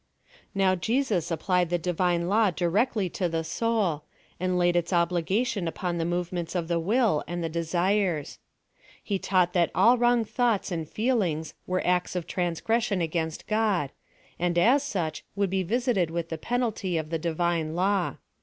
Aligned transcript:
Now, 0.55 0.73
Jesus 0.73 1.29
applied 1.29 1.69
the 1.69 1.77
Divine 1.77 2.27
law 2.27 2.49
directly 2.49 3.07
to 3.11 3.29
the 3.29 3.43
soul, 3.43 4.03
and 4.39 4.57
laid 4.57 4.75
its 4.75 4.91
obligation 4.91 5.67
upon 5.67 5.99
the 5.99 6.05
move 6.05 6.31
ments 6.33 6.55
of 6.55 6.67
the 6.67 6.79
will, 6.79 7.23
and 7.27 7.43
the 7.43 7.49
desires. 7.49 8.39
He 9.03 9.19
taught 9.19 9.53
that 9.53 9.69
all 9.75 9.99
wronof 9.99 10.27
thong 10.29 10.57
hts 10.57 10.71
and 10.71 10.89
feelinofs 10.89 11.53
were 11.67 11.85
acts 11.85 12.15
of 12.15 12.25
trans 12.25 12.61
o:ression 12.61 12.99
asfainst 12.99 13.45
God, 13.45 13.91
and 14.39 14.57
as 14.57 14.81
such 14.81 15.23
would 15.35 15.51
be 15.51 15.61
visited 15.61 16.09
with 16.09 16.29
the 16.29 16.37
penalty 16.39 16.97
of 16.97 17.11
the 17.11 17.19
Divine 17.19 17.75
law. 17.75 18.15